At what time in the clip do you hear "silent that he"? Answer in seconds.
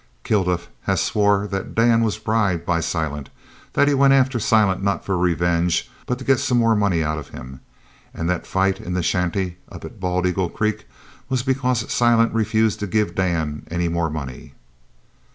2.79-3.93